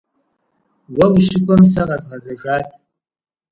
Уэ 0.95 1.05
ущыкӏуэм 1.15 1.63
сэ 1.71 1.81
къэзгъэзэжат. 1.87 2.67